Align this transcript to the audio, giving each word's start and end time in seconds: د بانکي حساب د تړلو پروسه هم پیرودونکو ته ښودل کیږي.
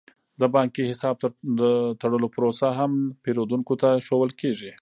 د 0.39 0.43
بانکي 0.55 0.83
حساب 0.91 1.15
د 1.59 1.61
تړلو 2.01 2.27
پروسه 2.35 2.67
هم 2.79 2.91
پیرودونکو 3.23 3.73
ته 3.81 3.89
ښودل 4.05 4.31
کیږي. 4.41 4.71